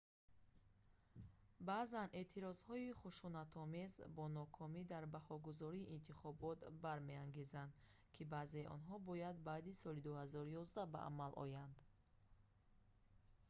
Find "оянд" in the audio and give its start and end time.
11.43-11.75